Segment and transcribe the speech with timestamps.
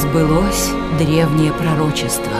[0.00, 2.32] Сбылось древнее пророчество.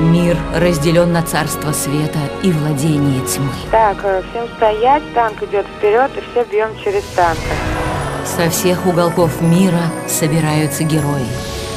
[0.00, 3.52] Мир разделен на царство света и владение тьмы.
[3.70, 7.38] Так, э, всем стоять, танк идет вперед, и все бьем через танк.
[8.24, 11.28] Со всех уголков мира собираются герои.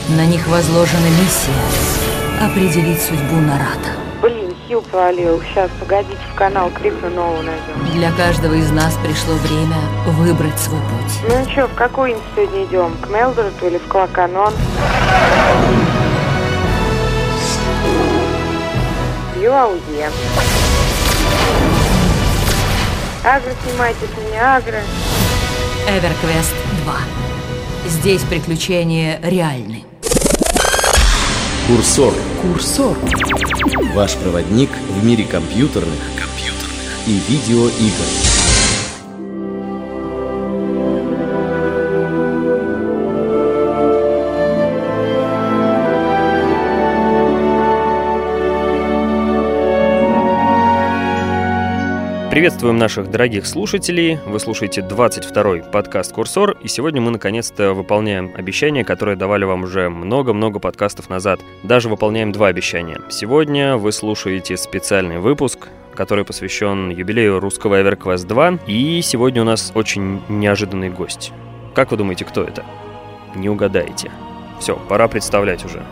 [0.10, 4.01] На них возложена миссия определить судьбу Нарата.
[4.72, 5.42] Блин, хил провалил.
[5.42, 7.94] Сейчас, погодите, в канал крикну нового найдем.
[7.94, 9.76] Для каждого из нас пришло время
[10.08, 11.29] выбрать свой путь.
[11.29, 12.96] Ну что, в какой инст сегодня идем?
[13.01, 14.54] К Мелдорту или в Клаканон?
[19.36, 20.10] Бью ауе.
[23.24, 24.82] Агро снимайте с меня, агро.
[25.88, 26.94] Эверквест 2.
[27.88, 29.84] Здесь приключения реальны.
[31.68, 32.13] Курсор.
[32.41, 32.98] Курсор.
[33.94, 38.41] Ваш проводник в мире компьютерных, компьютерных и видеоигр.
[52.32, 54.18] Приветствуем наших дорогих слушателей.
[54.26, 59.90] Вы слушаете 22-й подкаст «Курсор», и сегодня мы наконец-то выполняем обещание, которое давали вам уже
[59.90, 61.41] много-много подкастов назад.
[61.63, 63.01] Даже выполняем два обещания.
[63.10, 69.73] Сегодня вы слушаете специальный выпуск, который посвящен юбилею русского EverQuest 2, и сегодня у нас
[69.75, 71.33] очень неожиданный гость.
[71.73, 72.63] Как вы думаете, кто это?
[73.35, 74.09] Не угадаете.
[74.61, 75.83] Все, пора представлять уже.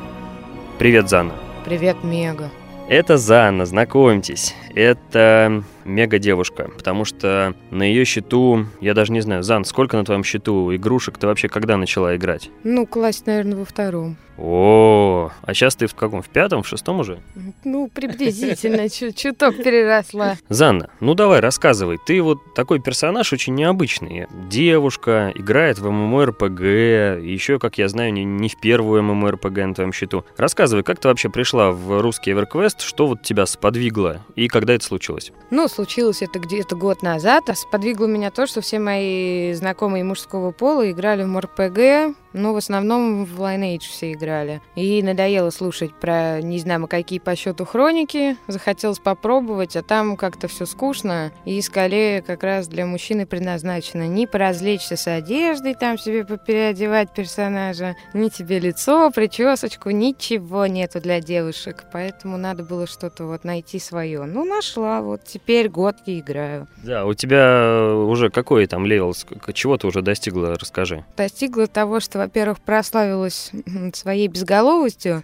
[0.77, 1.33] Привет, Зана.
[1.65, 2.49] Привет, Мега.
[2.87, 4.55] Это Зана, знакомьтесь.
[4.73, 10.23] Это мега-девушка, потому что на ее счету, я даже не знаю, Зан, сколько на твоем
[10.23, 12.49] счету игрушек ты вообще когда начала играть?
[12.63, 14.17] Ну, класс, наверное, во втором.
[14.41, 16.21] О, а сейчас ты в каком?
[16.21, 17.19] В пятом, в шестом уже?
[17.65, 20.37] Ну, приблизительно, чу- чуток переросла.
[20.47, 21.97] Занна, ну давай, рассказывай.
[22.05, 24.27] Ты вот такой персонаж очень необычный.
[24.49, 29.91] Девушка, играет в ММО-РПГ, еще, как я знаю, не, не в первую ММО-РПГ на твоем
[29.91, 30.23] счету.
[30.37, 34.85] Рассказывай, как ты вообще пришла в русский EverQuest, что вот тебя сподвигло и когда это
[34.85, 35.33] случилось?
[35.51, 37.49] Ну, случилось это где-то год назад.
[37.49, 42.57] А сподвигло меня то, что все мои знакомые мужского пола играли в МРПГ, но в
[42.57, 44.61] основном в Lineage все играли.
[44.75, 48.37] И надоело слушать про не знаю какие по счету хроники.
[48.47, 51.31] Захотелось попробовать, а там как-то все скучно.
[51.45, 57.95] И скале как раз для мужчины предназначено не поразвлечься с одеждой, там себе попереодевать персонажа,
[58.13, 61.85] ни тебе лицо, причесочку, ничего нету для девушек.
[61.91, 64.23] Поэтому надо было что-то вот найти свое.
[64.23, 65.01] Ну, нашла.
[65.01, 66.67] Вот теперь год и играю.
[66.83, 69.13] Да, у тебя уже какой там левел,
[69.53, 71.05] чего ты уже достигла, расскажи.
[71.17, 73.52] Достигла того, что, во-первых, прославилась
[73.93, 75.23] своей безголовостью.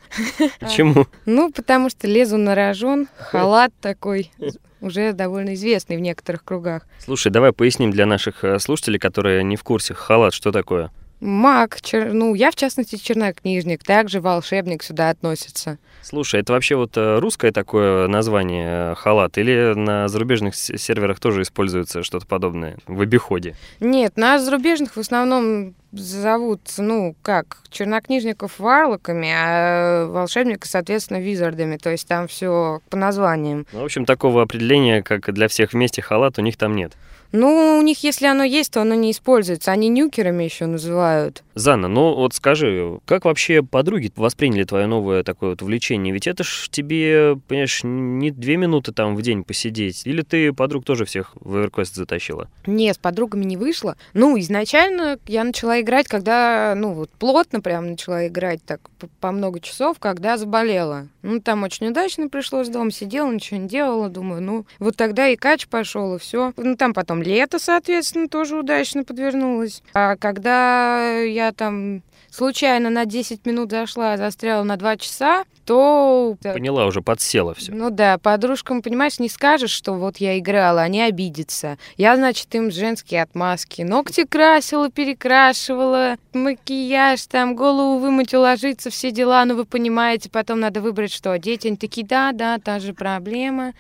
[0.60, 1.08] Почему?
[1.26, 4.32] Ну, потому что лезу на рожон, халат такой,
[4.80, 6.88] уже довольно известный в некоторых кругах.
[7.00, 10.92] Слушай, давай поясним для наших э, слушателей, которые не в курсе, халат, что такое?
[11.20, 15.78] Маг, чер- ну, я, в частности, чернокнижник, также волшебник сюда относится.
[16.02, 21.42] Слушай, это вообще вот э, русское такое название э, халат или на зарубежных серверах тоже
[21.42, 23.56] используется что-то подобное в обиходе?
[23.80, 31.78] Нет, нас зарубежных в основном зовут, ну, как, чернокнижников варлоками, а волшебника, соответственно, визардами.
[31.78, 33.66] То есть там все по названиям.
[33.72, 36.94] Ну, в общем, такого определения, как для всех вместе халат, у них там нет.
[37.32, 39.72] Ну, у них, если оно есть, то оно не используется.
[39.72, 41.44] Они нюкерами еще называют.
[41.56, 46.14] Занна, ну вот скажи, как вообще подруги восприняли твое новое такое вот увлечение?
[46.14, 50.06] Ведь это ж тебе, понимаешь, не две минуты там в день посидеть.
[50.06, 52.50] Или ты подруг тоже всех в EverQuest затащила?
[52.68, 53.96] Не, с подругами не вышло.
[54.14, 58.82] Ну, изначально я начала играть, когда, ну, вот плотно прям начала играть так
[59.22, 61.08] по много часов, когда заболела.
[61.22, 65.38] Ну, там очень удачно пришлось дома, сидела, ничего не делала, думаю, ну, вот тогда и
[65.38, 66.52] кач пошел, и все.
[66.58, 69.82] Ну, там потом лето, соответственно, тоже удачно подвернулось.
[69.94, 76.38] А когда я там случайно на 10 минут зашла, застряла на 2 часа, то...
[76.42, 77.72] Поняла, уже подсела все.
[77.72, 81.78] Ну да, подружкам, понимаешь, не скажешь, что вот я играла, они обидятся.
[81.98, 83.82] Я, значит, им женские отмазки.
[83.82, 89.44] Ногти красила, перекрашивала, макияж, там, голову вымыть, уложиться, все дела.
[89.46, 91.66] Ну, вы понимаете, потом надо выбрать, что одеть.
[91.66, 93.74] Они такие, да, да, та же проблема.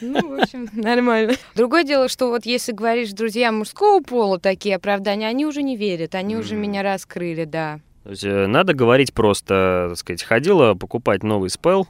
[0.00, 1.34] Ну, в общем, нормально.
[1.54, 6.14] Другое дело, что вот если говоришь друзьям мужского пола такие оправдания, они уже не верят,
[6.14, 7.80] они уже меня раскрыли, да.
[8.04, 11.86] То есть э, надо говорить просто, так сказать, ходила покупать новый спел,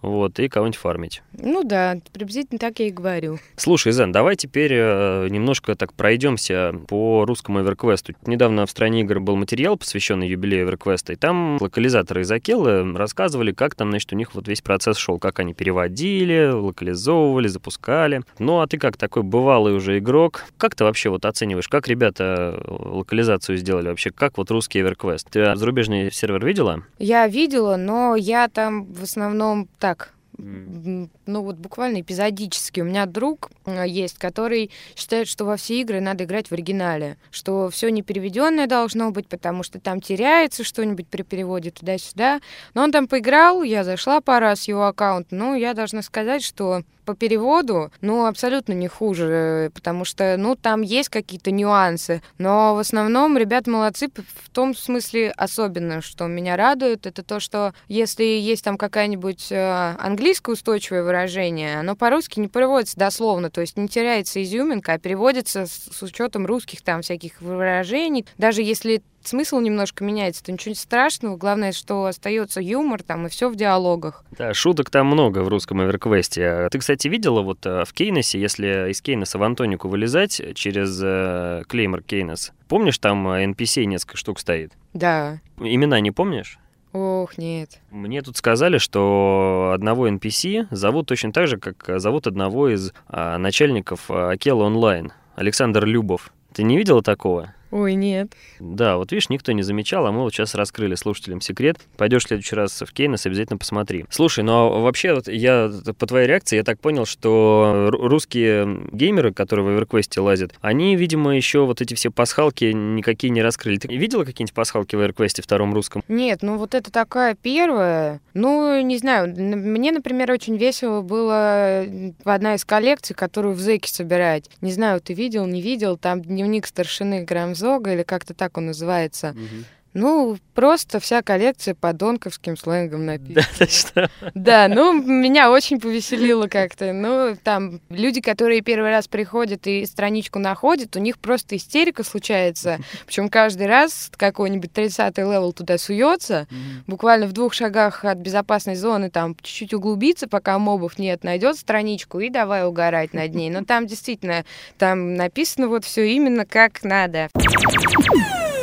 [0.00, 1.22] вот, и кого-нибудь фармить.
[1.32, 3.38] Ну да, приблизительно так я и говорю.
[3.56, 8.16] Слушай, Зен, давай теперь э, немножко так пройдемся по русскому EverQuest.
[8.26, 13.52] Недавно в стране игр был материал, посвященный юбилею EverQuest, и там локализаторы из Акелы рассказывали,
[13.52, 18.22] как там, значит, у них вот весь процесс шел, как они переводили, локализовывали, запускали.
[18.38, 22.58] Ну, а ты как такой бывалый уже игрок, как ты вообще вот оцениваешь, как ребята
[22.64, 25.49] э, локализацию сделали вообще, как вот русский EverQuest?
[25.54, 26.84] Ты зарубежный сервер видела?
[26.98, 31.08] Я видела, но я там в основном так ну
[31.42, 32.80] вот буквально эпизодически.
[32.80, 37.16] У меня друг э, есть, который считает, что во все игры надо играть в оригинале,
[37.30, 42.40] что все не переведенное должно быть, потому что там теряется что-нибудь при переводе туда-сюда.
[42.74, 46.42] Но он там поиграл, я зашла пару раз в его аккаунт, ну я должна сказать,
[46.42, 52.76] что по переводу, ну, абсолютно не хуже, потому что, ну, там есть какие-то нюансы, но
[52.76, 58.22] в основном ребят молодцы в том смысле особенно, что меня радует, это то, что если
[58.22, 63.88] есть там какая-нибудь э, английское устойчивое выражение, оно по-русски не переводится дословно, то есть не
[63.88, 70.04] теряется изюминка, а переводится с, с учетом русских там всяких выражений, даже если смысл немножко
[70.04, 71.36] меняется, то ничего страшного.
[71.36, 74.24] Главное, что остается юмор там и все в диалогах.
[74.36, 76.68] Да, шуток там много в русском Эверквесте.
[76.70, 81.62] Ты, кстати, видела вот э, в Кейнесе, если из Кейнеса в Антонику вылезать через э,
[81.68, 84.72] Клеймор Кейнес, помнишь, там NPC несколько штук стоит?
[84.94, 85.40] Да.
[85.58, 86.58] Имена не помнишь?
[86.92, 87.80] Ох, нет.
[87.90, 93.38] Мне тут сказали, что одного NPC зовут точно так же, как зовут одного из а,
[93.38, 96.32] начальников Акела онлайн, Александр Любов.
[96.52, 97.54] Ты не видела такого?
[97.70, 98.32] Ой, нет.
[98.58, 101.78] Да, вот видишь, никто не замечал, а мы вот сейчас раскрыли слушателям секрет.
[101.96, 104.06] Пойдешь в следующий раз в Кейнес, обязательно посмотри.
[104.10, 109.32] Слушай, ну а вообще, вот я по твоей реакции, я так понял, что русские геймеры,
[109.32, 113.78] которые в Эверквесте лазят, они, видимо, еще вот эти все пасхалки никакие не раскрыли.
[113.78, 116.02] Ты видела какие-нибудь пасхалки в Эверквесте втором русском?
[116.08, 118.20] Нет, ну вот это такая первая.
[118.34, 121.84] Ну, не знаю, мне, например, очень весело было
[122.24, 124.50] одна из коллекций, которую в Зеке собирать.
[124.60, 128.66] Не знаю, ты видел, не видел, там дневник старшины Грамз Зога, или как-то так он
[128.66, 129.30] называется.
[129.30, 129.64] Угу.
[129.92, 133.40] Ну, просто вся коллекция по донковским сленгом написана.
[133.58, 134.10] Да, что?
[134.34, 136.92] Да, ну, меня очень повеселило как-то.
[136.92, 142.78] Ну, там, люди, которые первый раз приходят и страничку находят, у них просто истерика случается.
[143.06, 146.46] Причем каждый раз какой-нибудь 30-й левел туда суется,
[146.86, 152.20] буквально в двух шагах от безопасной зоны, там, чуть-чуть углубиться, пока мобов нет, найдет страничку
[152.20, 153.50] и давай угорать над ней.
[153.50, 154.44] Но там действительно,
[154.78, 157.28] там написано вот все именно как надо.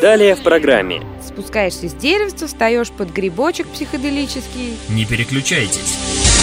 [0.01, 1.01] Далее в программе.
[1.25, 4.77] Спускаешься с деревца, встаешь под грибочек психоделический.
[4.89, 6.36] Не переключайтесь.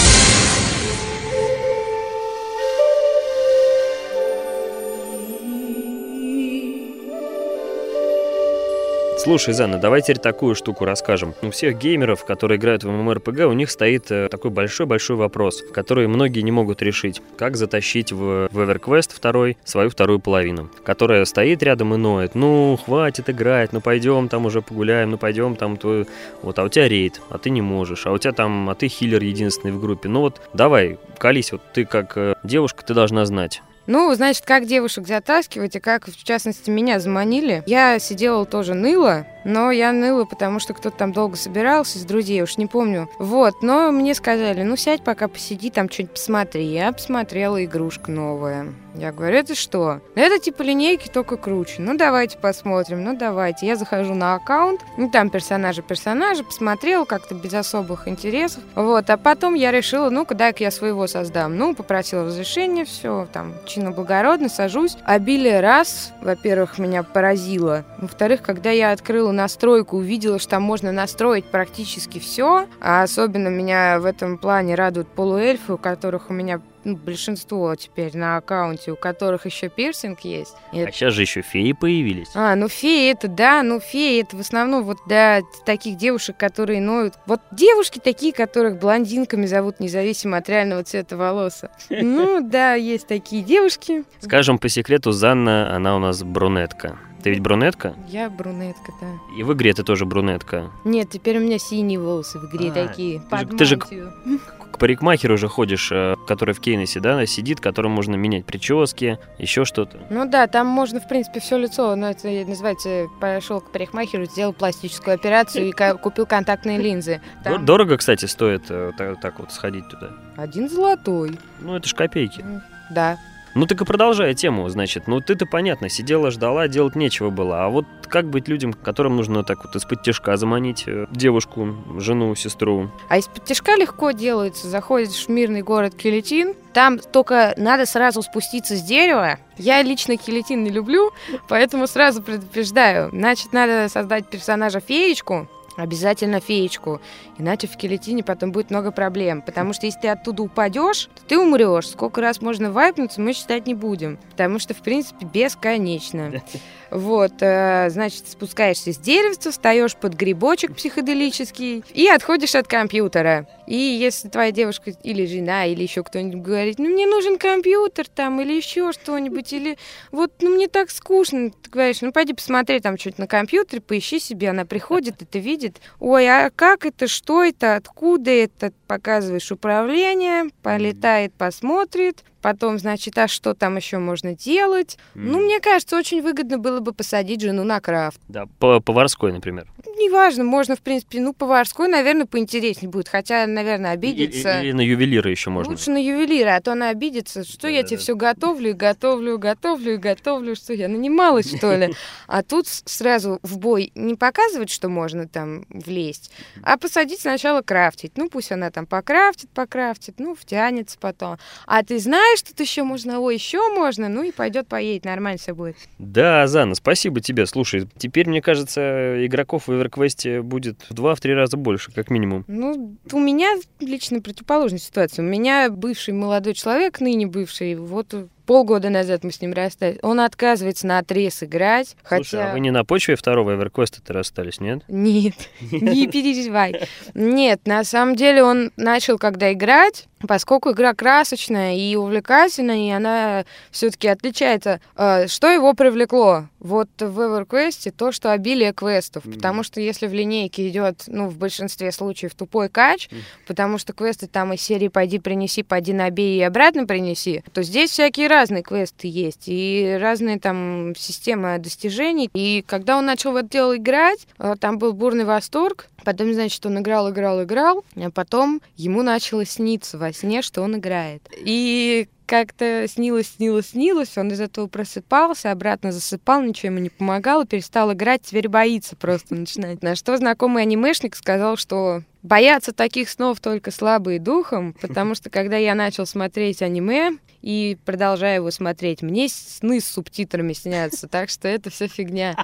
[9.25, 11.33] Слушай, Зана, давай теперь такую штуку расскажем.
[11.41, 16.07] У всех геймеров, которые играют в MMORPG, у них стоит э, такой большой-большой вопрос, который
[16.09, 17.23] многие не могут решить.
[17.39, 22.35] Как затащить в, в EverQuest 2 свою вторую половину, которая стоит рядом и ноет.
[22.35, 26.07] Ну, хватит играть, ну пойдем там уже погуляем, ну пойдем там твой...
[26.43, 28.89] Вот, а у тебя рейд, а ты не можешь, а у тебя там, а ты
[28.89, 30.11] хиллер единственный в группе.
[30.11, 33.63] Ну вот, давай, колись, вот ты как э, девушка, ты должна знать.
[33.87, 37.63] Ну, значит, как девушек затаскивать и как, в частности, меня заманили.
[37.67, 42.43] Я сидела тоже ныла, но я ныла, потому что кто-то там долго собирался из друзей,
[42.43, 43.09] уж не помню.
[43.19, 46.65] Вот, но мне сказали, ну сядь пока посиди, там что-нибудь посмотри.
[46.65, 48.73] Я посмотрела игрушка новая.
[48.95, 50.01] Я говорю, это что?
[50.15, 51.77] Это типа линейки, только круче.
[51.79, 53.67] Ну, давайте посмотрим, ну, давайте.
[53.67, 58.63] Я захожу на аккаунт, ну, там персонажи-персонажи, посмотрела как-то без особых интересов.
[58.77, 61.57] Вот, а потом я решила, ну-ка, дай-ка я своего создам.
[61.57, 64.97] Ну, попросила разрешения, все, там, чинно-благородно, сажусь.
[65.05, 67.85] Обилие раз, во-первых, меня поразило.
[67.99, 73.99] Во-вторых, когда я открыла настройку, увидела, что там можно настроить практически все, а особенно меня
[74.01, 78.97] в этом плане радуют полуэльфы, у которых у меня ну, большинство теперь на аккаунте, у
[78.97, 80.55] которых еще пирсинг есть.
[80.73, 82.29] И а сейчас же еще феи появились.
[82.35, 86.81] А, ну феи это, да, ну феи это в основном вот для таких девушек, которые
[86.81, 87.15] ноют.
[87.27, 91.71] Вот девушки такие, которых блондинками зовут, независимо от реального цвета волоса.
[92.15, 94.05] Ну да, есть такие девушки.
[94.21, 96.99] Скажем по секрету, Занна, она у нас брюнетка.
[97.25, 97.95] Ты ведь брюнетка?
[98.07, 99.07] Я брюнетка, да.
[99.35, 100.71] И в игре ты тоже брюнетка?
[100.85, 103.77] Нет, теперь у меня синие волосы в игре а, такие, ты под же, ты же
[104.73, 109.65] к парикмахеру уже ходишь, э, который в Кейнесе, да, сидит, которому можно менять прически, еще
[109.65, 110.01] что-то.
[110.11, 114.53] Ну да, там можно, в принципе, все лицо, но это называется, пошел к парикмахеру, сделал
[114.53, 117.23] пластическую операцию и купил контактные линзы.
[117.43, 117.65] Там...
[117.65, 120.11] Дорого, кстати, стоит э, так вот сходить туда?
[120.37, 121.39] Один золотой.
[121.61, 122.45] Ну, это ж копейки.
[122.91, 123.17] Да.
[123.55, 127.65] Ну так и продолжая тему, значит, ну ты-то понятно, сидела, ждала, делать нечего было.
[127.65, 132.35] А вот как быть людям, которым нужно так вот из-под тяжка заманить э, девушку, жену,
[132.35, 132.91] сестру?
[133.09, 134.69] А из-под тяжка легко делается.
[134.69, 139.39] Заходишь в мирный город Килетин, там только надо сразу спуститься с дерева.
[139.57, 141.13] Я лично Килетин не люблю,
[141.49, 143.11] поэтому сразу предупреждаю.
[143.11, 147.01] Значит, надо создать персонажа феечку, обязательно феечку,
[147.39, 151.39] иначе в келетине потом будет много проблем, потому что если ты оттуда упадешь, то ты
[151.39, 151.89] умрешь.
[151.89, 156.43] Сколько раз можно вайпнуться, мы считать не будем, потому что, в принципе, бесконечно.
[156.95, 163.49] Вот, э, значит, спускаешься с деревца, встаешь под грибочек психоделический и отходишь от компьютера.
[163.67, 168.41] И если твоя девушка или жена, или еще кто-нибудь говорит, ну мне нужен компьютер там,
[168.41, 169.77] или еще что-нибудь, или
[170.13, 174.21] вот, ну мне так скучно, ты говоришь, ну пойди посмотри там что-нибудь на компьютере, поищи
[174.21, 180.51] себе, она приходит, это видит, ой, а как это, что это, откуда это, показываешь управление,
[180.63, 184.99] полетает, посмотрит, Потом, значит, а что там еще можно делать?
[185.15, 185.21] Mm.
[185.31, 188.21] Ну, мне кажется, очень выгодно было бы посадить жену на крафт.
[188.29, 189.67] Да, по поварской, например.
[189.97, 193.09] Неважно, можно, в принципе, ну, поварской, наверное, поинтереснее будет.
[193.09, 194.61] Хотя, наверное, обидится.
[194.61, 195.73] Или, или на ювелира еще можно.
[195.73, 198.03] Лучше на ювелира, а то она обидится, что да, я да, тебе да.
[198.03, 201.95] все готовлю и готовлю, готовлю и готовлю, что я нанималась, что ли.
[202.27, 206.31] А тут сразу в бой не показывать, что можно там влезть,
[206.63, 208.19] а посадить сначала крафтить.
[208.19, 211.39] Ну, пусть она там покрафтит, покрафтит, ну, втянется потом.
[211.67, 215.39] А ты знаешь, знаешь, тут еще можно, ой, еще можно, ну и пойдет, поедет, нормально
[215.39, 215.77] все будет.
[215.99, 217.47] Да, Азана, спасибо тебе.
[217.47, 222.45] Слушай, теперь, мне кажется, игроков в EverQuest будет в два-три раза больше, как минимум.
[222.47, 225.25] Ну, у меня лично противоположная ситуация.
[225.25, 228.15] У меня бывший молодой человек, ныне бывший, вот
[228.47, 229.99] полгода назад мы с ним расстались.
[230.03, 231.97] Он отказывается на отрез играть.
[232.07, 232.51] Слушай, хотя...
[232.51, 234.83] а вы не на почве второго Эверквеста-то расстались, нет?
[234.89, 236.89] Нет, не переживай.
[237.15, 243.45] Нет, на самом деле он начал когда играть, поскольку игра красочная и увлекательная, и она
[243.71, 244.81] все-таки отличается.
[244.97, 246.49] Э, что его привлекло?
[246.61, 249.25] Вот в EverQuest то, что обилие квестов.
[249.25, 249.35] Mm-hmm.
[249.35, 253.23] Потому что если в линейке идет, ну, в большинстве случаев тупой кач, mm-hmm.
[253.47, 257.91] потому что квесты там из серии «пойди принеси, пойди набей и обратно принеси», то здесь
[257.91, 262.31] всякие разные квесты есть, и разные там системы достижений.
[262.35, 265.89] И когда он начал в это дело играть, э, там был бурный восторг.
[266.05, 270.77] Потом, значит, он играл, играл, играл, а потом ему начало сниться во сне, что он
[270.77, 271.23] играет.
[271.37, 277.47] И как-то снилось, снилось, снилось, он из этого просыпался, обратно засыпал, ничего ему не помогало,
[277.47, 279.83] перестал играть, теперь боится просто начинать.
[279.83, 285.57] На что знакомый анимешник сказал, что боятся таких снов только слабые духом, потому что когда
[285.57, 291.47] я начал смотреть аниме и продолжаю его смотреть, мне сны с субтитрами снятся, так что
[291.47, 292.35] это все фигня.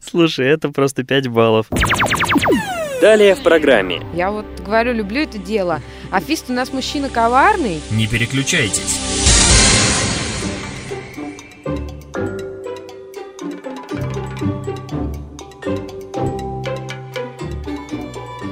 [0.00, 1.66] Слушай, это просто 5 баллов.
[3.00, 4.00] Далее в программе.
[4.14, 5.80] Я вот говорю, люблю это дело.
[6.12, 7.80] А Фист у нас мужчина коварный.
[7.90, 9.00] Не переключайтесь.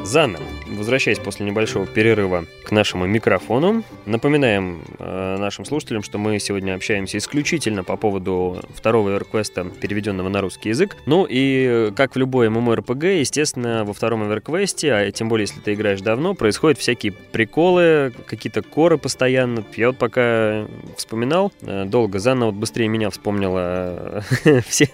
[0.04, 0.49] Заново
[0.80, 7.18] возвращаясь после небольшого перерыва к нашему микрофону, напоминаем э, нашим слушателям, что мы сегодня общаемся
[7.18, 10.96] исключительно по поводу второго эверквеста, переведенного на русский язык.
[11.04, 15.74] Ну и, как в любой MMORPG, естественно, во втором эверквесте, а тем более, если ты
[15.74, 19.62] играешь давно, происходят всякие приколы, какие-то коры постоянно.
[19.76, 24.88] Я вот пока вспоминал, э, долго, Занна вот быстрее меня вспомнила э, все,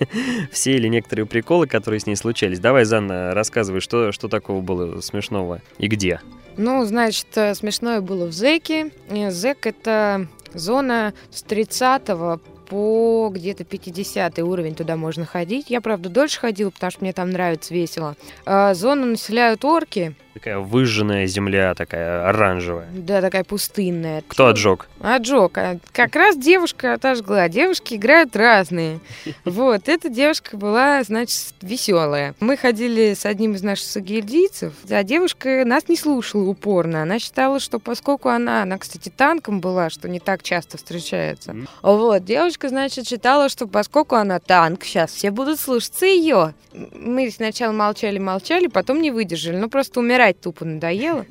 [0.51, 2.59] все или некоторые приколы, которые с ней случались.
[2.59, 6.21] Давай, Занна, рассказывай, что, что такого было смешного и где?
[6.57, 8.91] Ну, значит, э, смешное было в Зеке.
[9.11, 15.71] Зек— это зона с 30 по где-то 50 уровень туда можно ходить.
[15.71, 18.17] Я, правда, дольше ходила, потому что мне там нравится весело.
[18.45, 22.87] А, зону населяют орки, Такая выжженная земля, такая оранжевая.
[22.93, 24.23] Да, такая пустынная.
[24.29, 24.87] Кто отжег?
[25.01, 25.57] Отжег.
[25.57, 27.49] А как раз девушка отожгла.
[27.49, 29.01] Девушки играют разные.
[29.47, 32.35] Вот, эта девушка была, значит, веселая.
[32.41, 37.03] Мы ходили с одним из наших сагильдийцев, а девушка нас не слушала упорно.
[37.03, 41.53] Она считала, что поскольку она, она, кстати, танком была, что не так часто встречается.
[41.53, 41.69] Mm.
[41.83, 46.55] Вот, девушка, значит, считала, что поскольку она танк, сейчас все будут слушаться ее.
[46.75, 49.57] Мы сначала молчали-молчали, потом не выдержали.
[49.57, 51.25] Ну, просто умирать играть тупо надоело.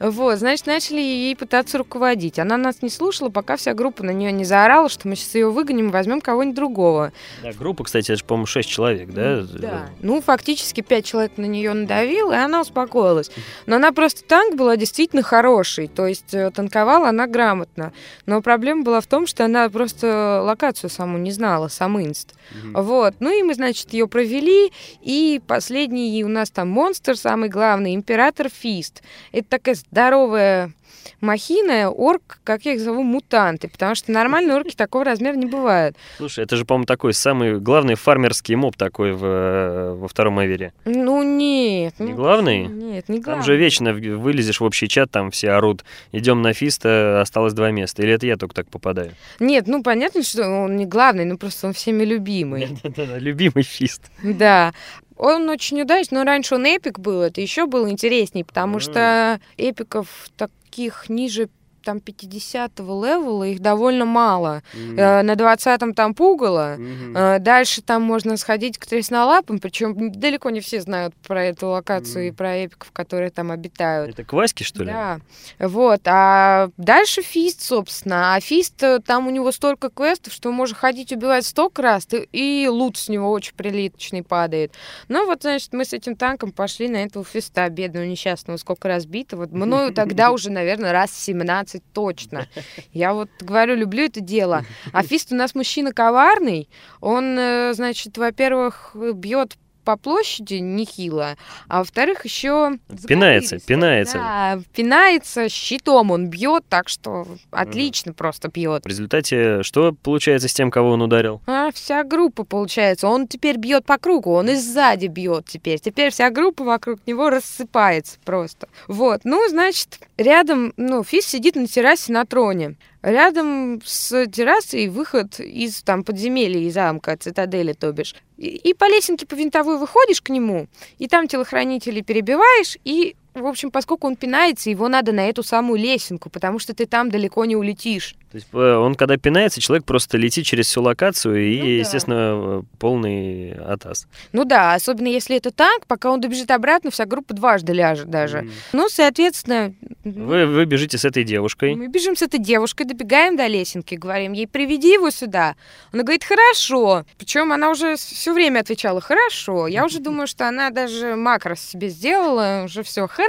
[0.00, 2.38] Вот, значит, начали ей пытаться руководить.
[2.38, 5.50] Она нас не слушала, пока вся группа на нее не заорала, что мы сейчас ее
[5.50, 7.12] выгоним и возьмем кого-нибудь другого.
[7.42, 9.42] Да, группа, кстати, это же, по-моему, 6 человек, да?
[9.42, 9.88] Да.
[10.00, 13.30] Ну, фактически 5 человек на нее надавил, и она успокоилась.
[13.66, 17.92] Но она просто танк была действительно хороший, то есть э, танковала она грамотно.
[18.26, 22.34] Но проблема была в том, что она просто локацию саму не знала, сам инст.
[22.50, 22.82] Угу.
[22.82, 23.14] Вот.
[23.20, 28.31] Ну и мы, значит, ее провели, и последний у нас там монстр, самый главный, император,
[28.32, 29.02] Император Фист.
[29.32, 30.72] Это такая здоровая
[31.20, 35.96] махина, орк, как я их зову, мутанты, потому что нормальные орки такого размера не бывают.
[36.16, 40.72] Слушай, это же, по-моему, такой самый главный фармерский моб такой в, э, во втором Эвере.
[40.84, 41.94] Ну, нет.
[41.98, 42.66] Не главный?
[42.66, 43.40] Нет, не главный.
[43.40, 47.70] Там же вечно вылезешь в общий чат, там все орут, идем на фиста, осталось два
[47.70, 48.02] места.
[48.02, 49.12] Или это я только так попадаю?
[49.38, 52.68] Нет, ну, понятно, что он не главный, но просто он всеми любимый.
[53.18, 54.10] Любимый фист.
[54.22, 54.72] Да.
[55.16, 60.08] Он очень удачный, но раньше он эпик был, это еще было интереснее, потому что эпиков
[60.36, 61.48] таких ниже
[61.82, 64.62] там 50-го левела, их довольно мало.
[64.74, 64.98] Мгм.
[64.98, 67.16] Э, на 20-м там пугало, Мгм.
[67.16, 72.26] э, дальше там можно сходить к треснолапам, причем далеко не все знают про эту локацию
[72.26, 72.36] и Мгм.
[72.36, 74.10] про эпиков, которые там обитают.
[74.10, 74.90] Это к Ваське, что ли?
[74.92, 75.20] Да,
[75.58, 80.76] вот, а дальше фист, собственно, а фист, э, там у него столько квестов, что можно
[80.76, 84.72] ходить убивать столько раз, ты- и лут с него очень приличный падает.
[85.08, 89.06] Ну вот, значит, мы с этим танком пошли на этого фиста, бедного несчастного, сколько раз
[89.06, 92.46] бито, вот мною тогда уже, наверное, раз 17 точно.
[92.92, 94.64] Я вот говорю, люблю это дело.
[94.92, 96.68] А фист у нас мужчина коварный,
[97.00, 101.36] он, э, значит, во-первых, бьет по площади нехило,
[101.68, 104.18] а во-вторых, еще Пинается, пинается.
[104.18, 108.84] Да, пинается, щитом он бьет, так что отлично просто бьет.
[108.84, 111.40] В результате что получается с тем, кого он ударил?
[111.46, 113.08] А вся группа получается.
[113.08, 115.78] Он теперь бьет по кругу, он и сзади бьет теперь.
[115.78, 118.68] Теперь вся группа вокруг него рассыпается просто.
[118.88, 122.76] Вот, ну, значит, рядом, ну, Фис сидит на террасе на троне.
[123.02, 128.14] Рядом с террасой выход из там подземелья, из замка, цитадели, то бишь.
[128.38, 130.68] И, и по лесенке по винтовой выходишь к нему,
[130.98, 135.80] и там телохранителей перебиваешь, и, в общем, поскольку он пинается, его надо на эту самую
[135.80, 138.14] лесенку, потому что ты там далеко не улетишь.
[138.30, 141.68] То есть э, он когда пинается, человек просто летит через всю локацию и, Ну да.
[141.70, 144.06] естественно, э, полный атас.
[144.32, 148.48] Ну да, особенно если это танк, пока он добежит обратно, вся группа дважды ляжет даже.
[148.72, 149.74] Ну, соответственно,
[150.04, 151.74] Вы, вы бежите с этой девушкой.
[151.74, 155.54] мы бежим с этой девушкой, добегаем до лесенки, говорим ей, приведи его сюда.
[155.92, 157.04] Она говорит, хорошо.
[157.18, 159.66] Причем она уже все время отвечала, хорошо.
[159.66, 163.21] Я уже думаю, что она даже макрос себе сделала, уже все хорошо.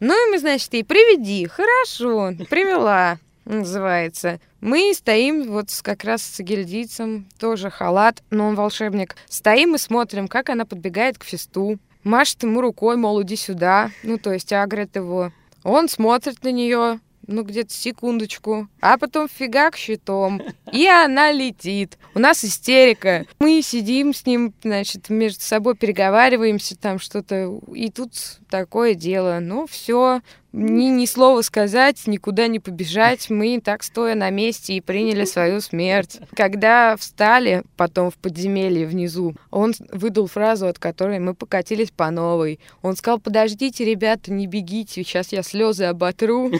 [0.00, 4.40] Ну и мы, значит, ей приведи, хорошо, привела называется.
[4.60, 9.16] Мы стоим вот как раз с гильдийцем, тоже халат, но он волшебник.
[9.28, 11.78] Стоим и смотрим, как она подбегает к фесту.
[12.04, 13.90] Машет ему рукой, мол, иди сюда.
[14.02, 15.32] Ну, то есть агрит его.
[15.64, 21.98] Он смотрит на нее, ну, где-то секундочку, а потом фигак щитом, и она летит.
[22.14, 23.26] У нас истерика.
[23.38, 28.12] Мы сидим с ним, значит, между собой переговариваемся, там что-то, и тут
[28.50, 29.38] такое дело.
[29.40, 30.20] Ну, все,
[30.52, 33.30] ни, ни слова сказать, никуда не побежать.
[33.30, 36.20] Мы так стоя на месте и приняли свою смерть.
[36.34, 42.60] Когда встали потом в подземелье внизу, он выдал фразу, от которой мы покатились по новой.
[42.82, 46.50] Он сказал, подождите, ребята, не бегите, сейчас я слезы оботру.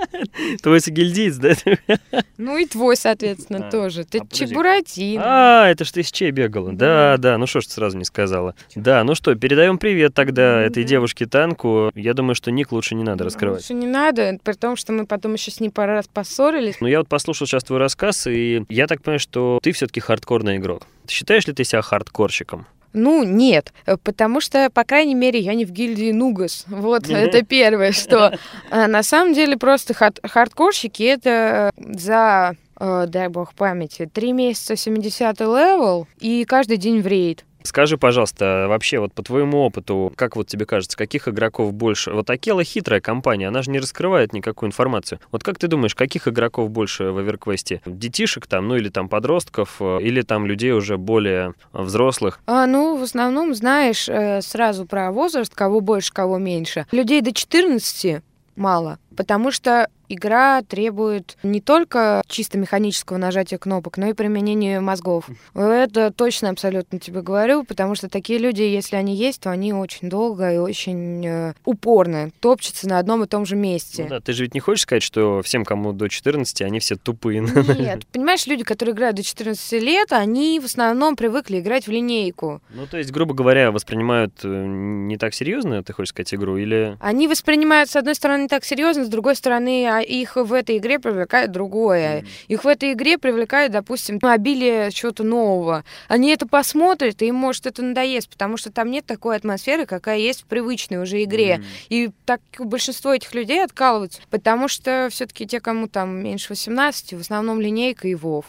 [0.62, 1.52] Твой сагильдиец, да?
[2.38, 4.04] Ну и твой, соответственно, тоже.
[4.04, 4.46] Ты а подожди.
[4.46, 5.22] Чебуратино.
[5.24, 6.72] А, это ж ты с Чей бегала.
[6.72, 8.54] Да, да, ну что ж ты сразу не сказала.
[8.76, 10.88] Да, ну что, передаем привет тогда этой да.
[10.88, 11.90] девушке-танку.
[11.96, 13.60] Я думаю, что ник лучше не надо раскрывать.
[13.60, 16.76] Лучше не надо, при том, что мы потом еще с ней пару раз поссорились.
[16.80, 20.56] Ну, я вот послушал сейчас твой рассказ, и я так понимаю, что ты все-таки хардкорный
[20.56, 20.82] игрок.
[21.08, 22.66] Считаешь ли ты себя хардкорщиком?
[22.94, 26.64] Ну, нет, э, потому что, по крайней мере, я не в гильдии Нугас.
[26.68, 28.38] Вот, это первое, что.
[28.70, 34.74] А на самом деле, просто хар- хардкорщики— это за, э, дай бог памяти, три месяца
[34.74, 37.44] 70 левел и каждый день в рейд.
[37.68, 42.12] Скажи, пожалуйста, вообще вот по твоему опыту, как вот тебе кажется, каких игроков больше?
[42.12, 45.20] Вот Акела хитрая компания, она же не раскрывает никакую информацию.
[45.30, 47.82] Вот как ты думаешь, каких игроков больше в Эверквесте?
[47.84, 52.40] Детишек там, ну или там подростков, э, или там людей уже более взрослых?
[52.46, 56.86] А, ну, в основном, знаешь, э, сразу про возраст, кого больше, кого меньше.
[56.90, 58.22] Людей до 14
[58.56, 65.28] мало, потому что игра требует не только чисто механического нажатия кнопок, но и применения мозгов.
[65.54, 70.08] Это точно абсолютно тебе говорю, потому что такие люди, если они есть, то они очень
[70.08, 74.04] долго и очень э, упорно топчутся на одном и том же месте.
[74.04, 76.94] Ну да, ты же ведь не хочешь сказать, что всем, кому до 14, они все
[76.96, 77.40] тупые.
[77.40, 82.62] Нет, понимаешь, люди, которые играют до 14 лет, они в основном привыкли играть в линейку.
[82.70, 86.96] Ну, то есть, грубо говоря, воспринимают э, не так серьезно, ты хочешь сказать, игру, или...
[87.00, 90.98] Они воспринимают, с одной стороны, так серьезно, с другой стороны, а их в этой игре
[90.98, 92.24] привлекает другое.
[92.46, 95.82] Их в этой игре привлекает, допустим, обилие чего-то нового.
[96.08, 100.18] Они это посмотрят, и им может это надоест, потому что там нет такой атмосферы, какая
[100.18, 101.62] есть в привычной уже игре.
[101.88, 107.20] И так большинство этих людей откалываются, потому что все-таки те, кому там меньше 18, в
[107.20, 108.44] основном линейка и Вов.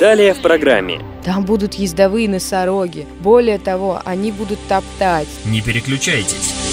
[0.00, 1.00] Далее в программе.
[1.24, 3.06] Там будут ездовые носороги.
[3.20, 5.28] Более того, они будут топтать.
[5.46, 6.63] Не переключайтесь.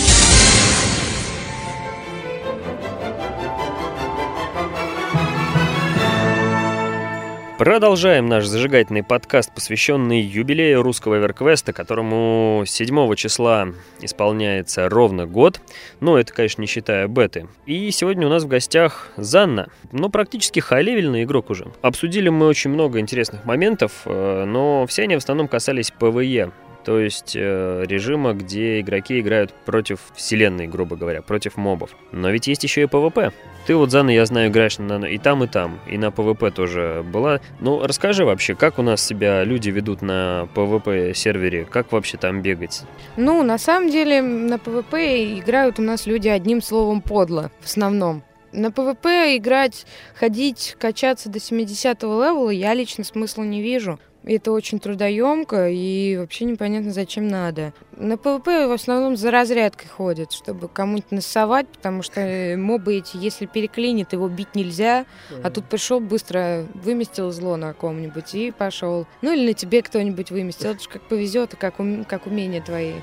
[7.61, 13.67] Продолжаем наш зажигательный подкаст, посвященный юбилею русского Эверквеста, которому 7 числа
[14.01, 15.61] исполняется ровно год.
[15.99, 17.47] Но это, конечно, не считая беты.
[17.67, 19.67] И сегодня у нас в гостях Занна.
[19.91, 21.67] Ну, практически хай-левельный игрок уже.
[21.83, 26.49] Обсудили мы очень много интересных моментов, э, но все они в основном касались PvE.
[26.83, 31.91] То есть э, режима, где игроки играют против вселенной, грубо говоря, против мобов.
[32.11, 33.33] Но ведь есть еще и PvP.
[33.67, 37.05] Ты вот, Зана, я знаю, играешь на, и там, и там, и на PvP тоже
[37.05, 37.39] была.
[37.59, 42.41] Ну, расскажи вообще, как у нас себя люди ведут на PvP сервере, как вообще там
[42.41, 42.81] бегать?
[43.17, 48.23] Ну, на самом деле, на PvP играют у нас люди одним словом подло, в основном.
[48.51, 53.99] На PvP играть, ходить, качаться до 70 левела я лично смысла не вижу.
[54.23, 57.73] Это очень трудоемко и вообще непонятно, зачем надо.
[57.97, 63.47] На PvP в основном за разрядкой ходят, чтобы кому-нибудь насовать, потому что мобы эти, если
[63.47, 65.05] переклинит, его бить нельзя.
[65.43, 69.07] А тут пришел быстро, выместил зло на ком-нибудь и пошел.
[69.21, 70.71] Ну или на тебе кто-нибудь выместил.
[70.71, 72.93] Это же как повезет, как, ум, как умения твои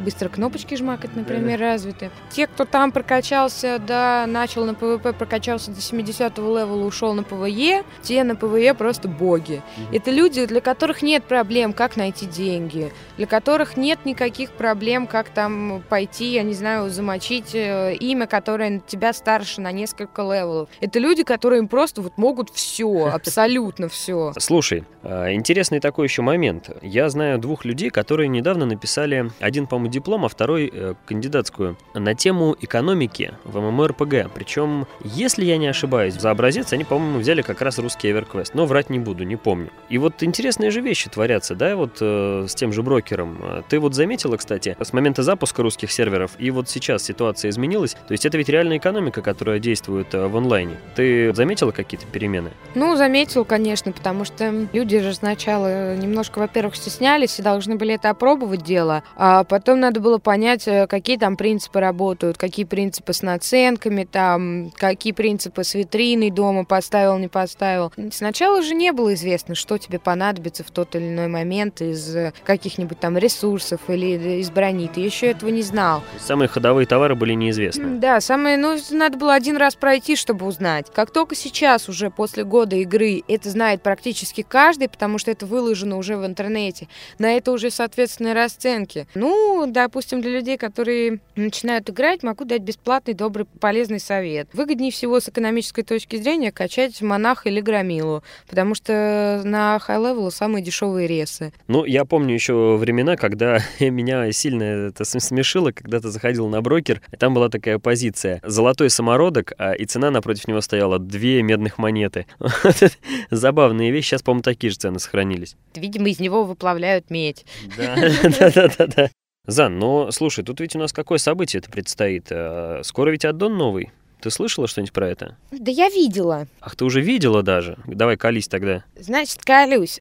[0.00, 1.72] быстро кнопочки жмакать, например, да.
[1.72, 2.10] развиты.
[2.30, 7.84] Те, кто там прокачался, да, начал на PvP, прокачался до 70 левела, ушел на PvE,
[8.02, 9.62] те на PvE просто боги.
[9.76, 9.96] Угу.
[9.96, 15.30] Это люди, для которых нет проблем, как найти деньги, для которых нет никаких проблем, как
[15.30, 20.68] там пойти, я не знаю, замочить э, имя, которое на тебя старше на несколько левелов.
[20.80, 24.32] Это люди, которые им просто вот могут все, абсолютно все.
[24.38, 26.70] Слушай, а, интересный такой еще момент.
[26.82, 32.14] Я знаю двух людей, которые недавно написали один, по-моему, диплом, а второй э, кандидатскую на
[32.14, 34.30] тему экономики в ММО-РПГ.
[34.34, 38.66] Причем, если я не ошибаюсь, за образец они, по-моему, взяли как раз русский EverQuest, но
[38.66, 39.70] врать не буду, не помню.
[39.88, 43.64] И вот интересные же вещи творятся, да, вот э, с тем же брокером.
[43.68, 48.12] Ты вот заметила, кстати, с момента запуска русских серверов, и вот сейчас ситуация изменилась, то
[48.12, 50.76] есть это ведь реальная экономика, которая действует э, в онлайне.
[50.94, 52.50] Ты заметила какие-то перемены?
[52.74, 58.10] Ну, заметил, конечно, потому что люди же сначала немножко, во-первых, стеснялись и должны были это
[58.10, 63.12] опробовать дело, а потом Потом надо было понять, э, какие там принципы работают, какие принципы
[63.12, 67.92] с наценками, там, какие принципы с витриной дома поставил, не поставил.
[68.12, 73.00] Сначала же не было известно, что тебе понадобится в тот или иной момент из каких-нибудь
[73.00, 74.86] там ресурсов или из брони.
[74.86, 76.04] Ты еще этого не знал.
[76.20, 77.98] Самые ходовые товары были неизвестны.
[77.98, 80.86] Да, самые, ну, надо было один раз пройти, чтобы узнать.
[80.94, 85.98] Как только сейчас, уже после года игры, это знает практически каждый, потому что это выложено
[85.98, 86.86] уже в интернете,
[87.18, 89.08] на это уже соответственные расценки.
[89.16, 94.48] Ну, допустим, для людей, которые начинают играть, могу дать бесплатный, добрый, полезный совет.
[94.52, 100.62] Выгоднее всего с экономической точки зрения качать монаха или громилу, потому что на хай-левелу самые
[100.62, 101.52] дешевые ресы.
[101.68, 107.00] Ну, я помню еще времена, когда меня сильно это смешило, когда ты заходил на брокер,
[107.12, 108.40] и там была такая позиция.
[108.44, 112.26] Золотой самородок, а и цена напротив него стояла две медных монеты.
[113.30, 114.08] Забавные вещи.
[114.08, 115.56] Сейчас, по-моему, такие же цены сохранились.
[115.74, 117.44] Видимо, из него выплавляют медь.
[117.76, 117.96] Да,
[118.54, 119.10] да, да, да.
[119.46, 122.28] Зан, но слушай, тут ведь у нас какое событие это предстоит?
[122.30, 123.92] А, скоро ведь аддон новый.
[124.20, 125.36] Ты слышала что-нибудь про это?
[125.50, 126.46] Да я видела.
[126.60, 127.76] Ах, ты уже видела даже?
[127.86, 128.84] Давай колись тогда.
[128.98, 130.00] Значит, колюсь.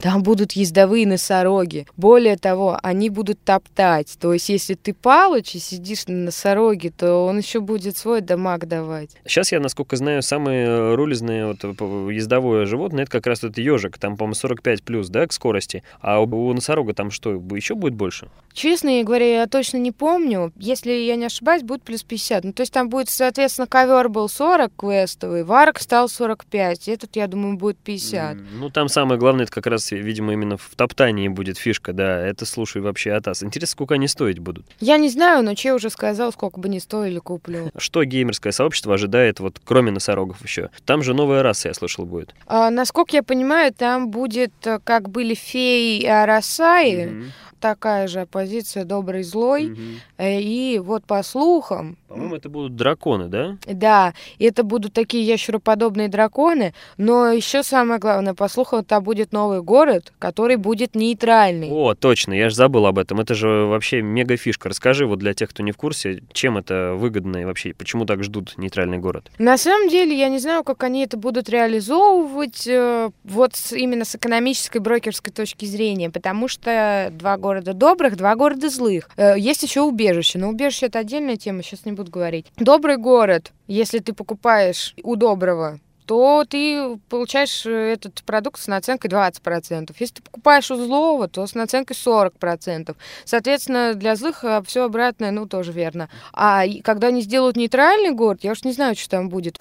[0.00, 1.86] Там будут ездовые носороги.
[1.96, 4.16] Более того, они будут топтать.
[4.20, 8.68] То есть, если ты палыч и сидишь на носороге, то он еще будет свой дамаг
[8.68, 9.10] давать.
[9.26, 11.64] Сейчас я, насколько знаю, самое рулезное вот,
[12.12, 13.98] ездовое животное это как раз этот ежик.
[13.98, 15.82] Там, по-моему, 45 плюс, да, к скорости.
[16.00, 18.28] А у носорога там что, еще будет больше?
[18.58, 20.52] Честно говоря, я точно не помню.
[20.56, 22.42] Если я не ошибаюсь, будет плюс 50.
[22.42, 26.88] Ну, то есть там будет, соответственно, ковер был 40 квестовый, варк стал 45.
[26.88, 28.36] Этот, я думаю, будет 50.
[28.54, 32.26] Ну, там самое главное, это как раз видимо, именно в топтании будет фишка, да.
[32.26, 33.44] Это слушай вообще от ас.
[33.44, 34.66] Интересно, сколько они стоить будут?
[34.80, 37.70] Я не знаю, но Че уже сказал, сколько бы ни стоили, куплю.
[37.76, 40.70] Что геймерское сообщество ожидает, вот кроме носорогов еще?
[40.84, 42.34] Там же новая раса, я слышал, будет.
[42.48, 48.20] А, насколько я понимаю, там будет, э, как были феи и арасаи, mm-hmm такая же
[48.20, 49.72] оппозиция добрый злой.
[49.72, 49.80] Угу.
[50.18, 51.96] И вот по слухам...
[52.08, 53.58] По-моему, это будут драконы, да?
[53.66, 59.62] Да, это будут такие ящероподобные драконы, но еще самое главное, по слухам, там будет новый
[59.62, 61.68] город, который будет нейтральный.
[61.70, 63.20] О, точно, я же забыл об этом.
[63.20, 64.68] Это же вообще мега фишка.
[64.68, 68.22] Расскажи вот для тех, кто не в курсе, чем это выгодно и вообще, почему так
[68.22, 69.30] ждут нейтральный город?
[69.38, 74.14] На самом деле, я не знаю, как они это будут реализовывать э, вот именно с
[74.14, 79.08] экономической брокерской точки зрения, потому что два года города добрых, два города злых.
[79.16, 82.46] Э, есть еще убежище, но убежище это отдельная тема, сейчас не буду говорить.
[82.58, 89.10] Добрый город, если ты покупаешь у доброго то ты получаешь э, этот продукт с наценкой
[89.10, 89.94] 20%.
[89.98, 92.96] Если ты покупаешь у злого, то с наценкой 40%.
[93.26, 96.08] Соответственно, для злых э, все обратное, ну, тоже верно.
[96.32, 99.58] А когда они сделают нейтральный город, я уж не знаю, что там будет.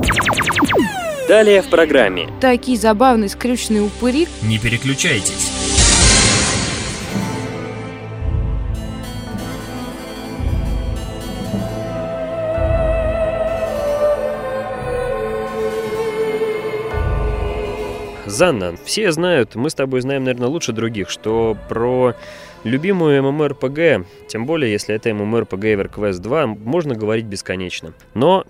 [1.28, 2.30] Далее в программе.
[2.40, 4.26] Такие забавные скрюченные упыри.
[4.42, 5.57] Не переключайтесь.
[18.38, 22.14] Занна, все знают, мы с тобой знаем, наверное, лучше других, что про
[22.64, 27.94] любимую MMORPG, тем более, если это MMORPG EverQuest 2, можно говорить бесконечно.
[28.14, 28.46] Но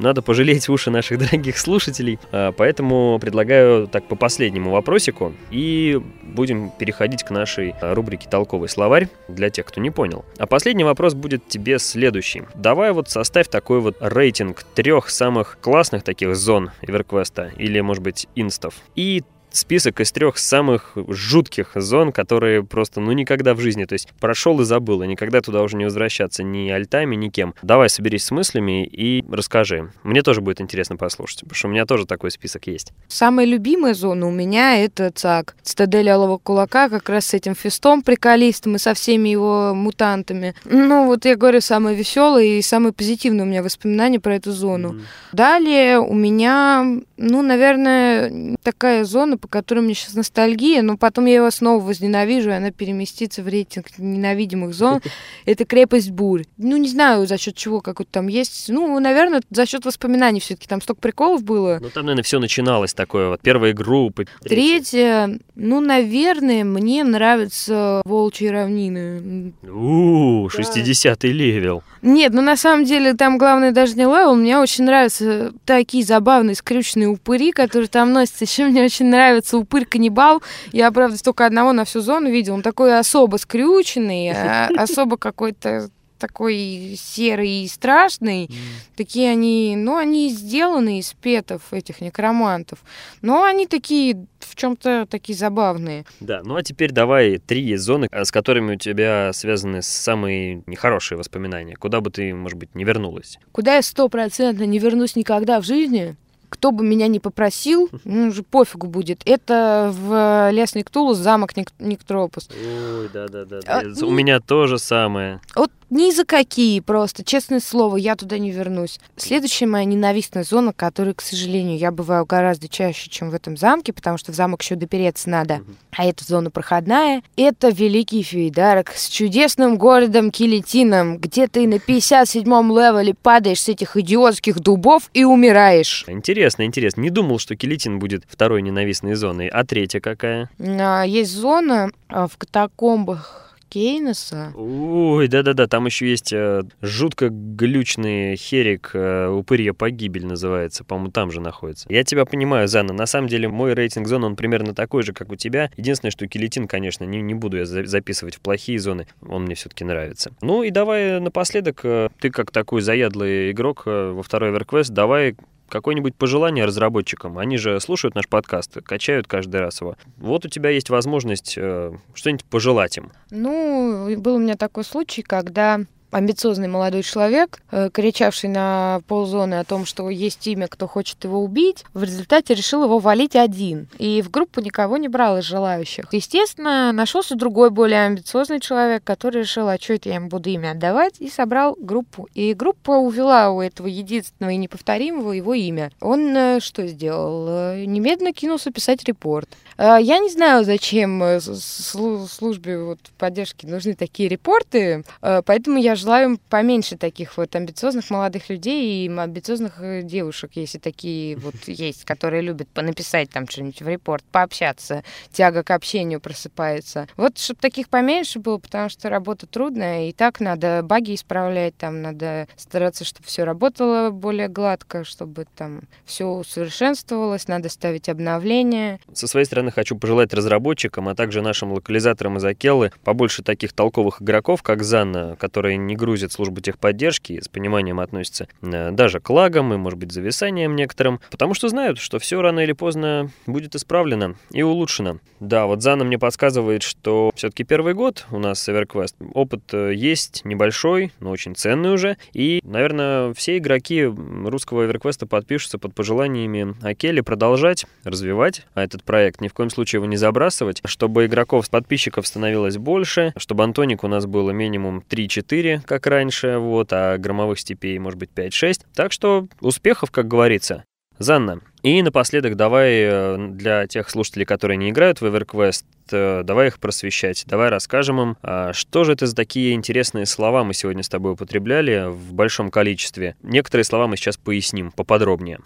[0.00, 6.70] надо пожалеть уши наших дорогих слушателей, а, поэтому предлагаю так по последнему вопросику и будем
[6.70, 10.24] переходить к нашей а, рубрике «Толковый словарь» для тех, кто не понял.
[10.38, 12.42] А последний вопрос будет тебе следующий.
[12.54, 18.28] Давай вот составь такой вот рейтинг трех самых классных таких зон Эверквеста или, может быть,
[18.34, 23.94] инстов и список из трех самых жутких зон, которые просто, ну, никогда в жизни, то
[23.94, 27.54] есть прошел и забыл, и никогда туда уже не возвращаться ни альтами, ни кем.
[27.62, 29.90] Давай, соберись с мыслями и расскажи.
[30.02, 32.92] Мне тоже будет интересно послушать, потому что у меня тоже такой список есть.
[33.08, 35.56] Самая любимая зона у меня это ЦАК.
[35.62, 40.54] Цитадель Алого Кулака, как раз с этим фестом приколистым и со всеми его мутантами.
[40.64, 44.92] Ну, вот я говорю, самое веселое и самое позитивное у меня воспоминание про эту зону.
[44.92, 45.00] Mm.
[45.32, 46.84] Далее у меня,
[47.16, 52.50] ну, наверное, такая зона, по которой мне сейчас ностальгия, но потом я его снова возненавижу,
[52.50, 55.00] и она переместится в рейтинг ненавидимых зон.
[55.46, 56.44] Это крепость Бурь.
[56.58, 58.68] Ну, не знаю, за счет чего какой-то там есть.
[58.68, 60.68] Ну, наверное, за счет воспоминаний все-таки.
[60.68, 61.78] Там столько приколов было.
[61.80, 63.28] Ну, там, наверное, все начиналось такое.
[63.28, 64.24] Вот первая группа.
[64.42, 65.38] Третья.
[65.54, 69.52] Ну, наверное, мне нравятся волчьи равнины.
[69.62, 71.82] У, 60-й level.
[72.02, 74.34] Нет, ну на самом деле там главное даже не level.
[74.34, 78.44] Мне очень нравятся такие забавные скрюченные упыри, которые там носятся.
[78.44, 80.42] Еще мне очень нравится упырь-каннибал.
[80.72, 82.54] Я, правда, только одного на всю зону видел.
[82.54, 88.46] Он такой особо скрюченный, а особо какой-то такой серый и страшный.
[88.46, 88.52] Мм.
[88.94, 92.80] Такие они, ну, они сделаны из петов этих некромантов.
[93.22, 96.04] Но они такие в чем-то такие забавные.
[96.20, 101.16] Да, ну а теперь давай три зоны, а, с которыми у тебя связаны самые нехорошие
[101.16, 101.76] воспоминания.
[101.76, 103.38] Куда бы ты, может быть, не вернулась?
[103.52, 106.16] Куда я стопроцентно не вернусь никогда в жизни?
[106.60, 109.22] Кто бы меня не попросил, ну, уже пофигу будет.
[109.24, 112.50] Это в Лесный Ктулус замок Ник- Никтропус.
[112.50, 113.60] Ой, да-да-да.
[113.66, 115.40] А, У меня то же самое.
[115.56, 118.98] Вот ни за какие просто, честное слово, я туда не вернусь.
[119.16, 123.92] Следующая моя ненавистная зона, которой, к сожалению, я бываю гораздо чаще, чем в этом замке,
[123.92, 125.62] потому что в замок еще допереться надо,
[125.96, 132.70] а эта зона проходная, это Великий Фейдарок с чудесным городом Килитином, где ты на 57-м
[132.70, 136.04] левеле падаешь с этих идиотских дубов и умираешь.
[136.06, 137.00] Интересно, интересно.
[137.00, 139.48] Не думал, что Килитин будет второй ненавистной зоной.
[139.48, 140.48] А третья какая?
[140.58, 144.52] А, есть зона а, в катакомбах Кейнеса.
[144.56, 151.30] Ой, да-да-да, там еще есть э, жутко глючный херик, э, упырья погибель называется, по-моему, там
[151.30, 151.86] же находится.
[151.88, 155.30] Я тебя понимаю, Зана, на самом деле мой рейтинг зон, он примерно такой же, как
[155.30, 155.70] у тебя.
[155.76, 159.54] Единственное, что келетин, конечно, не, не буду я за записывать в плохие зоны, он мне
[159.54, 160.32] все-таки нравится.
[160.42, 165.36] Ну и давай напоследок, э, ты как такой заядлый игрок э, во второй EverQuest, давай
[165.70, 167.38] какое-нибудь пожелание разработчикам?
[167.38, 169.96] Они же слушают наш подкаст, качают каждый раз его.
[170.18, 173.12] Вот у тебя есть возможность э, что-нибудь пожелать им.
[173.30, 179.64] Ну, был у меня такой случай, когда амбициозный молодой человек, э, кричавший на ползоны о
[179.64, 183.88] том, что есть имя, кто хочет его убить, в результате решил его валить один.
[183.98, 186.12] И в группу никого не брал из желающих.
[186.12, 190.72] Естественно, нашелся другой, более амбициозный человек, который решил, а что это я ему буду имя
[190.72, 192.28] отдавать, и собрал группу.
[192.34, 195.92] И группа увела у этого единственного и неповторимого его имя.
[196.00, 197.46] Он э, что сделал?
[197.48, 199.48] Э, немедленно кинулся писать репорт.
[199.78, 207.36] Я не знаю, зачем службе вот поддержки нужны такие репорты, поэтому я желаю поменьше таких
[207.36, 213.30] вот амбициозных молодых людей и амбициозных э, девушек, если такие вот есть, которые любят написать
[213.30, 217.06] там что-нибудь в репорт, пообщаться, тяга к общению просыпается.
[217.16, 222.02] Вот, чтобы таких поменьше было, потому что работа трудная, и так надо баги исправлять, там
[222.02, 229.00] надо стараться, чтобы все работало более гладко, чтобы там все усовершенствовалось, надо ставить обновления.
[229.12, 234.22] Со своей стороны хочу пожелать разработчикам, а также нашим локализаторам из Акеллы побольше таких толковых
[234.22, 239.28] игроков, как Занна, которые не грузит службу техподдержки и с пониманием относятся э, даже к
[239.28, 243.74] лагам и, может быть, зависаниям некоторым, потому что знают, что все рано или поздно будет
[243.74, 245.18] исправлено и улучшено.
[245.40, 249.32] Да, вот Зана мне подсказывает, что все-таки первый год у нас с EverQuest.
[249.34, 252.16] Опыт э, есть небольшой, но очень ценный уже.
[252.32, 259.48] И, наверное, все игроки русского EverQuest подпишутся под пожеланиями Акели продолжать развивать этот проект, ни
[259.48, 264.26] в коем случае его не забрасывать, чтобы игроков, подписчиков становилось больше, чтобы Антоник у нас
[264.26, 268.82] было минимум 3-4 как раньше, вот, а громовых степей, может быть, 5-6.
[268.94, 270.84] Так что успехов, как говорится.
[271.18, 276.68] Занна, и напоследок давай э, для тех слушателей, которые не играют в EverQuest, э, давай
[276.68, 281.02] их просвещать, давай расскажем им, а что же это за такие интересные слова мы сегодня
[281.02, 283.36] с тобой употребляли в большом количестве.
[283.42, 285.58] Некоторые слова мы сейчас поясним поподробнее.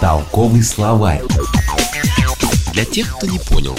[0.00, 1.22] Толковый словарь.
[2.72, 3.76] Для тех, кто не понял.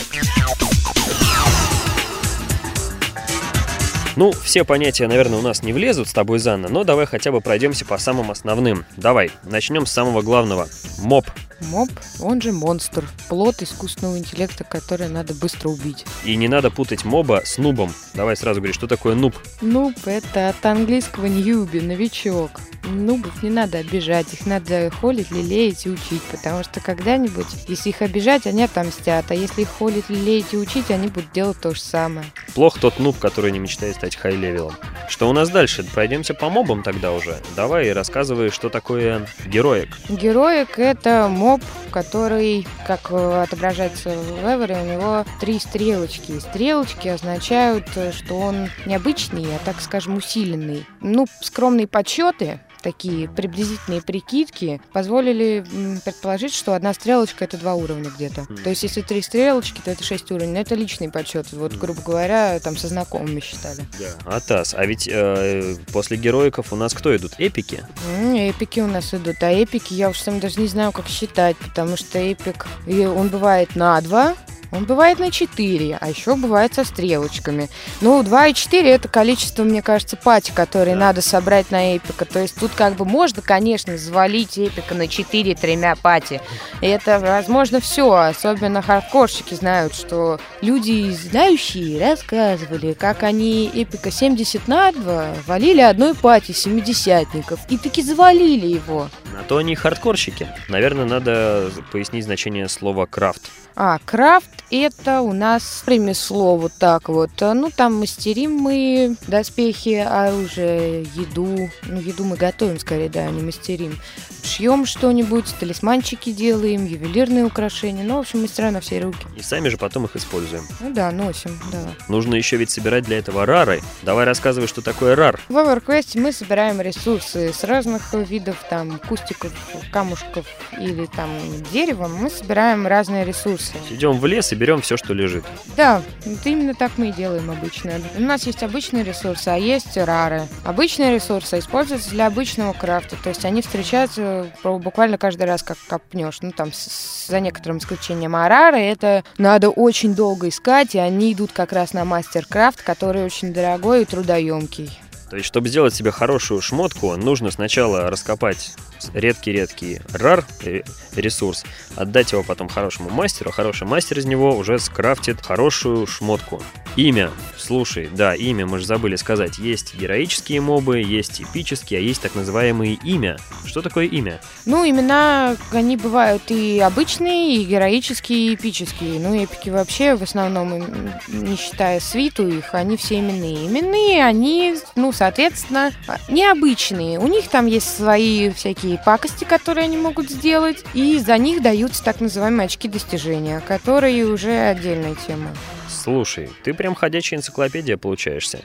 [4.15, 7.41] Ну, все понятия, наверное, у нас не влезут с тобой, Занна, но давай хотя бы
[7.41, 8.85] пройдемся по самым основным.
[8.95, 10.67] Давай, начнем с самого главного.
[10.99, 11.25] Моб.
[11.61, 13.05] Моб, он же монстр.
[13.27, 16.05] Плод искусственного интеллекта, который надо быстро убить.
[16.23, 17.93] И не надо путать моба с нубом.
[18.13, 19.35] Давай сразу говори, что такое нуб?
[19.61, 22.61] Нуб— это от английского ньюби, новичок.
[22.85, 28.01] Нубов не надо обижать, их надо холить, лелеять и учить, потому что когда-нибудь, если их
[28.01, 31.81] обижать, они отомстят, а если их холить, лелеять и учить, они будут делать то же
[31.81, 32.25] самое.
[32.53, 34.75] Плох тот noob, который не мечтает стать хай-левелом.
[35.09, 35.83] Что у нас дальше?
[35.83, 37.37] Пройдемся по мобам тогда уже.
[37.55, 39.89] Давай рассказывай, что такое heroic.
[40.09, 46.39] Heroic — это моб, который, как отображается в Эвере, у него три стрелочки.
[46.39, 50.85] Стрелочки означают, что он необычный, а так скажем, усиленный.
[51.01, 55.65] Ну, скромные подсчеты такие приблизительные прикидки позволили
[56.05, 58.45] предположить, что одна стрелочка это два уровня где-то.
[58.63, 60.53] То есть, если три стрелочки, то это шесть уровней.
[60.53, 61.51] Но это личный подсчет.
[61.51, 63.81] Вот, грубо говоря, там со знакомыми считали.
[64.23, 64.75] Атас.
[64.75, 67.31] А ведь э, после героиков у нас кто идут?
[67.39, 67.83] Эпики?
[68.19, 71.57] М, Эпики у нас идут, а эпики я уж сам даже не знаю, как считать,
[71.57, 74.35] потому что эпик, и он бывает на 2,
[74.71, 77.69] он бывает на 4, а еще бывает со стрелочками.
[78.01, 82.25] Ну, 2 и 4 это количество, мне кажется, party, которые надо собрать на эпика.
[82.25, 86.41] То есть тут как бы можно, конечно, завалить эпика на 4 тремя party.
[86.81, 88.11] И это, возможно, все.
[88.11, 96.15] Особенно хардкорщики знают, что люди, знающие, рассказывали, как они эпика 70 на 2 валили одной
[96.15, 97.59] party 70-ников.
[97.69, 99.09] И таки завалили его.
[99.33, 100.47] На то они хардкорщики.
[100.69, 103.41] Наверное, надо пояснить значение слова крафт.
[103.75, 107.29] А, крафт это у нас ремесло вот так вот.
[107.39, 111.69] Ну, там мастерим мы доспехи, оружие, еду.
[111.83, 113.99] Ну, еду мы готовим скорее, да, а не мастерим.
[114.43, 118.03] Шьем что-нибудь, талисманчики делаем, ювелирные украшения.
[118.03, 119.25] Ну, в общем, мастера на все руки.
[119.35, 120.63] И сами же потом их используем.
[120.79, 121.93] Ну да, носим, да.
[122.07, 123.81] Нужно еще ведь собирать для этого рары.
[124.03, 125.39] Давай рассказывай, что такое рар.
[125.49, 129.51] В EverQuest мы собираем ресурсы с разных видов, там, кустиков,
[129.91, 130.45] камушков
[130.79, 131.29] или там
[131.71, 132.07] дерева.
[132.07, 133.64] Мы собираем разные ресурсы.
[133.89, 135.43] Идем в лес и берем все, что лежит.
[135.77, 137.93] Да, вот именно так мы и делаем обычно.
[138.17, 140.43] У нас есть обычные ресурсы, а есть рары.
[140.63, 145.77] Обычные ресурсы используются для обычного крафта, то есть они встречаются про- буквально каждый раз, как
[145.87, 146.39] копнешь.
[146.41, 148.35] Ну, там, с- за некоторым исключением.
[148.35, 153.23] А рары это надо очень долго искать, и они идут как раз на мастер-крафт, который
[153.25, 154.97] очень дорогой и трудоемкий.
[155.35, 158.71] То есть, чтобы сделать себе хорошую шмотку, нужно сначала раскопать
[159.13, 161.65] редкий-редкий рар э, ресурс,
[161.97, 166.63] отдать его потом хорошему мастеру, хороший мастер из него уже скрафтит хорошую шмотку.
[166.95, 167.31] Имя.
[167.57, 169.57] Слушай, да, имя, мы же забыли сказать.
[169.57, 173.37] Есть героические мобы, есть эпические, а есть так называемые имя.
[173.65, 174.39] Что такое имя?
[174.65, 179.19] Ну, имена, они бывают и обычные, и героические, и эпические.
[179.19, 180.81] Ну, эпики вообще, в основном,
[181.27, 183.67] не считая свиту их, они все именные.
[183.67, 185.91] Именные, они, ну, соответственно,
[186.29, 187.17] необычные.
[187.17, 192.03] У них там есть свои всякие пакости, которые они могут сделать, и за них даются
[192.03, 195.49] так называемые очки достижения, которые уже отдельная тема.
[195.89, 198.59] Слушай, ты прям ходячая энциклопедия получаешься.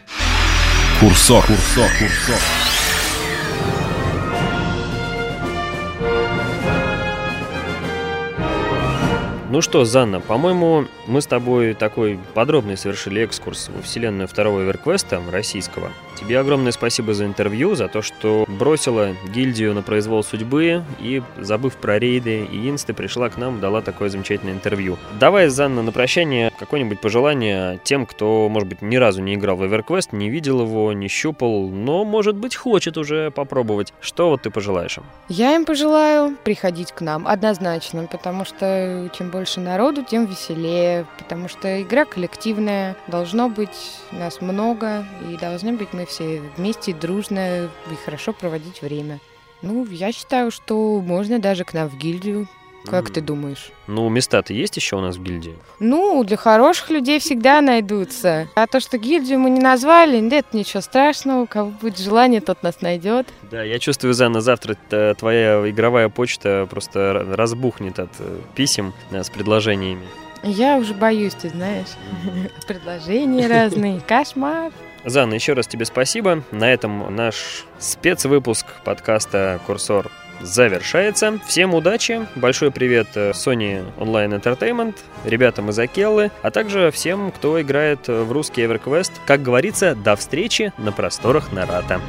[1.00, 1.46] Курсор.
[1.46, 1.90] Курсор.
[1.98, 2.79] Курсор.
[9.50, 15.20] Ну что, Занна, по-моему, мы с тобой такой подробный совершили экскурс во вселенную второго Эверквеста
[15.28, 15.90] российского.
[16.14, 21.74] Тебе огромное спасибо за интервью, за то, что бросила гильдию на произвол судьбы и, забыв
[21.78, 24.98] про рейды и инсты, пришла к нам, дала такое замечательное интервью.
[25.18, 29.66] Давай, Занна, на прощание какое-нибудь пожелание тем, кто, может быть, ни разу не играл в
[29.66, 33.92] Эверквест, не видел его, не щупал, но, может быть, хочет уже попробовать.
[34.00, 35.04] Что вот ты пожелаешь им?
[35.28, 41.48] Я им пожелаю приходить к нам однозначно, потому что чем больше народу, тем веселее, потому
[41.48, 47.94] что игра коллективная, должно быть нас много, и должны быть мы все вместе, дружно и
[48.04, 49.20] хорошо проводить время.
[49.62, 52.48] Ну, я считаю, что можно даже к нам в гильдию.
[52.86, 53.12] Как М.
[53.12, 53.70] ты думаешь?
[53.86, 55.56] Ну, места-то есть еще у нас в гильдии?
[55.80, 58.48] Ну, для хороших людей всегда найдутся.
[58.54, 61.42] А то, что гильдию мы не назвали, это ничего страшного.
[61.42, 63.28] У кого будет желание, тот нас найдет.
[63.50, 64.76] Да, я чувствую, Занна, завтра
[65.18, 70.06] твоя игровая почта просто разбухнет от э, писем э, с предложениями.
[70.42, 71.88] Я уже боюсь, ты знаешь.
[72.66, 74.00] Предложения разные.
[74.08, 74.72] Кошмар.
[75.04, 76.42] Занна, еще раз тебе спасибо.
[76.50, 80.10] На этом наш спецвыпуск подкаста «Курсор»
[80.40, 81.38] завершается.
[81.46, 87.60] Всем удачи, большой привет э, Sony Online Entertainment, ребятам из Акеллы, а также всем, кто
[87.60, 89.12] играет в русский EverQuest.
[89.26, 92.00] Как говорится, до встречи на просторах Нарата.